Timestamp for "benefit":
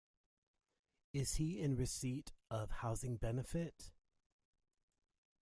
3.17-3.91